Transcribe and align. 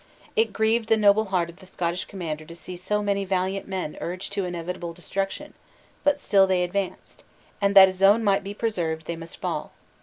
It 0.35 0.51
grieved 0.51 0.89
the 0.89 0.97
noble 0.97 1.25
heart 1.25 1.51
of 1.51 1.57
the 1.57 1.67
Scottish 1.67 2.05
commander 2.05 2.43
to 2.45 2.55
see 2.55 2.75
so 2.75 3.03
many 3.03 3.23
valiant 3.23 3.67
men 3.67 3.99
urged 4.01 4.33
to 4.33 4.45
inevitable 4.45 4.93
destruction; 4.93 5.53
but 6.03 6.19
still 6.19 6.47
they 6.47 6.63
advanced, 6.63 7.23
and 7.61 7.75
that 7.75 7.87
his 7.87 8.01
own 8.01 8.23
might 8.23 8.43
be 8.43 8.55
preserved 8.55 9.05
they 9.05 9.15
must 9.15 9.37
fall. 9.37 9.73